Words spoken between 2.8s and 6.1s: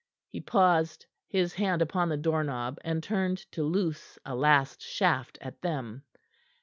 and turned to loose a last shaft at them.